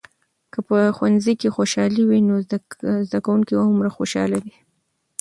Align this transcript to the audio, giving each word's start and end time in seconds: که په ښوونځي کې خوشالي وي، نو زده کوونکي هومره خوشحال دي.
که 0.53 0.59
په 0.67 0.77
ښوونځي 0.95 1.33
کې 1.41 1.53
خوشالي 1.55 2.03
وي، 2.05 2.19
نو 2.29 2.33
زده 3.05 3.19
کوونکي 3.25 3.53
هومره 3.55 3.89
خوشحال 3.97 4.31
دي. 4.43 4.53